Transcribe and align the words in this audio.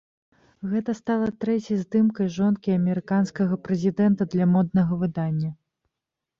Гэта 0.69 0.95
стала 0.99 1.27
трэцяй 1.45 1.77
здымкай 1.83 2.27
жонкі 2.39 2.75
амерыканскага 2.79 3.61
прэзідэнта 3.69 4.31
для 4.35 4.51
моднага 4.57 4.93
выдання. 5.07 5.55